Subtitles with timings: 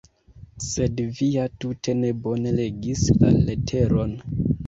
[0.67, 4.19] Sed vi ja tute ne bone legis la leteron!